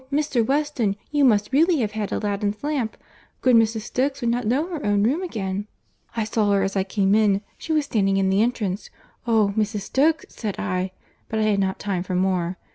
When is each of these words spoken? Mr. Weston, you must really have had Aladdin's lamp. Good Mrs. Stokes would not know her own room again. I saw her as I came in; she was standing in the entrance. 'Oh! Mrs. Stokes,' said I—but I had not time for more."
Mr. 0.11 0.43
Weston, 0.43 0.95
you 1.11 1.23
must 1.23 1.53
really 1.53 1.81
have 1.81 1.91
had 1.91 2.11
Aladdin's 2.11 2.63
lamp. 2.63 2.97
Good 3.41 3.55
Mrs. 3.55 3.81
Stokes 3.81 4.19
would 4.21 4.31
not 4.31 4.47
know 4.47 4.65
her 4.69 4.83
own 4.83 5.03
room 5.03 5.21
again. 5.21 5.67
I 6.17 6.23
saw 6.23 6.51
her 6.53 6.63
as 6.63 6.75
I 6.75 6.83
came 6.83 7.13
in; 7.13 7.41
she 7.59 7.71
was 7.71 7.85
standing 7.85 8.17
in 8.17 8.31
the 8.31 8.41
entrance. 8.41 8.89
'Oh! 9.27 9.53
Mrs. 9.55 9.81
Stokes,' 9.81 10.25
said 10.35 10.57
I—but 10.59 11.37
I 11.39 11.43
had 11.43 11.59
not 11.59 11.77
time 11.77 12.01
for 12.01 12.15
more." 12.15 12.57